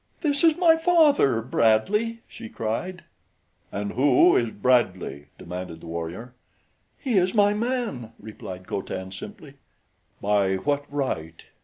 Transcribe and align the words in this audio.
"This 0.21 0.43
is 0.43 0.57
my 0.57 0.77
father, 0.77 1.41
Brad 1.43 1.87
lee," 1.87 2.21
she 2.27 2.49
cried. 2.49 3.03
"And 3.71 3.91
who 3.91 4.35
is 4.35 4.49
Brad 4.49 4.97
lee?" 4.97 5.25
demanded 5.37 5.79
the 5.81 5.85
warrior. 5.85 6.33
"He 6.97 7.19
is 7.19 7.35
my 7.35 7.53
man," 7.53 8.11
replied 8.19 8.65
Co 8.65 8.81
Tan 8.81 9.11
simply. 9.11 9.53
"By 10.19 10.55
what 10.55 10.91
right?" 10.91 11.43